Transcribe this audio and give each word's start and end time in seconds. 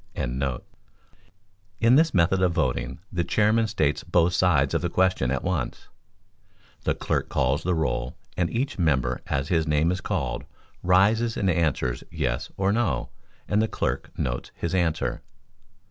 ]In 0.15 0.59
this 1.95 2.11
method 2.11 2.41
of 2.41 2.53
voting 2.53 2.97
the 3.13 3.23
Chairman 3.23 3.67
states 3.67 4.03
both 4.03 4.33
sides 4.33 4.73
of 4.73 4.81
the 4.81 4.89
question 4.89 5.29
at 5.29 5.43
once; 5.43 5.89
the 6.85 6.95
clerk 6.95 7.29
calls 7.29 7.61
the 7.61 7.75
roll 7.75 8.15
and 8.35 8.49
each 8.49 8.79
member 8.79 9.21
as 9.27 9.49
his 9.49 9.67
name 9.67 9.91
is 9.91 10.01
called 10.01 10.45
rises 10.81 11.37
and 11.37 11.51
answers 11.51 12.03
yes 12.09 12.49
or 12.57 12.71
no, 12.71 13.09
and 13.47 13.61
the 13.61 13.67
clerk 13.67 14.09
notes 14.17 14.49
his 14.55 14.73
answer. 14.73 15.21